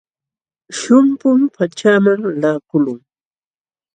[0.77, 2.99] Shumpum pachaaman laqakulqun.